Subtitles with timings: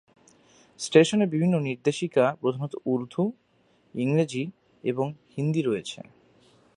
[0.79, 3.23] স্টেশনে বিভিন্ন নির্দেশিকা প্রধানত উর্দু,
[3.95, 4.43] ইংরেজি
[4.83, 5.99] এবং হিন্দি রয়েছে।